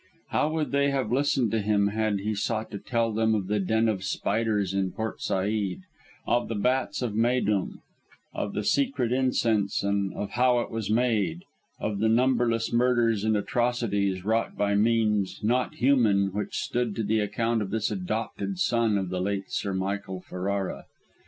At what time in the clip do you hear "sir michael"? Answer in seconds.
19.51-20.19